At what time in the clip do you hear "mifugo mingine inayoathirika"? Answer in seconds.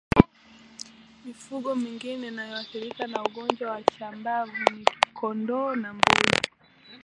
1.25-3.07